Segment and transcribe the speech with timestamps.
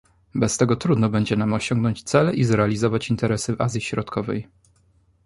[0.35, 4.47] Bez tego trudno będzie nam osiągnąć cele i zrealizować interesy w Azji Środkowej